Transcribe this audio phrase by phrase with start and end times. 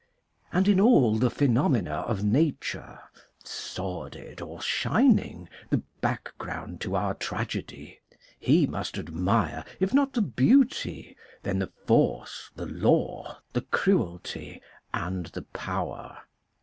[0.51, 3.01] And in all the phe nomena of nature,
[3.43, 7.99] sordid or shining, the background to our tragedy,
[8.39, 14.59] he must admire, if not the beauty, then the force, the law, the cruelty,
[14.91, 16.23] and the power.